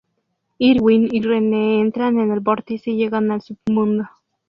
Irwin 0.57 1.09
y 1.11 1.21
Rene 1.21 1.79
entran 1.79 2.19
en 2.19 2.31
el 2.31 2.39
vórtice 2.39 2.89
y 2.89 2.95
llegan 2.97 3.29
al 3.29 3.43
Submundo. 3.43 4.07